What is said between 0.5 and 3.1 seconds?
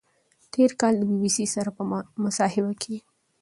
تېر کال د بی بی سي سره په مصاحبه کې